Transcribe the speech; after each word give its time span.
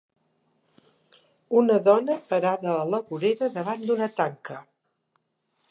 Una 1.61 1.77
dona 1.89 2.17
parada 2.33 2.73
a 2.79 2.89
la 2.95 3.01
vorera 3.11 3.53
davant 3.59 3.87
d'una 3.91 4.11
tanca. 4.23 4.61